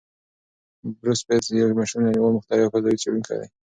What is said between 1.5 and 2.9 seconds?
یو مشهور نړیوال مخترع او